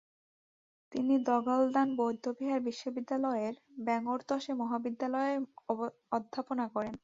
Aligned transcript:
তিনি 0.91 1.13
দ্গা'-ল্দান 1.27 1.89
বৌদ্ধবিহার 1.97 2.59
বিশ্ববিদ্যালয়ের 2.61 3.53
ব্যাং-র্ত্সে 3.85 4.51
মহাবিদ্যালয়ে 4.61 5.33
অধ্যাপনা 6.11 6.65
করেন। 6.75 6.95